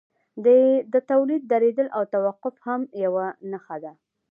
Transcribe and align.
د 0.93 0.95
تولید 1.11 1.41
درېدل 1.53 1.87
او 1.97 2.03
توقف 2.15 2.55
هم 2.67 2.81
یوه 3.03 3.25
نښه 3.51 3.77
ده 3.83 3.93